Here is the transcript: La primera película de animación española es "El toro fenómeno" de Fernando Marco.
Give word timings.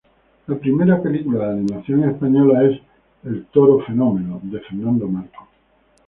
La 0.47 0.57
primera 0.57 0.99
película 0.99 1.45
de 1.45 1.59
animación 1.59 2.05
española 2.09 2.63
es 2.65 2.79
"El 3.23 3.45
toro 3.53 3.81
fenómeno" 3.85 4.39
de 4.41 4.59
Fernando 4.59 5.07
Marco. 5.07 5.47